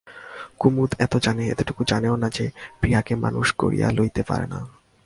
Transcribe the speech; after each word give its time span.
কুমুদ 0.59 0.91
এত 0.99 1.13
জানে, 1.17 1.43
এটুকু 1.47 1.81
জানে 1.87 2.07
না 2.17 2.29
যে 2.29 2.45
প্রিয়াকে 2.79 3.13
মানুষ 3.15 3.47
গড়িয়া 3.57 3.87
লইতে 3.91 4.21
পারে 4.23 4.47
না। 4.47 4.59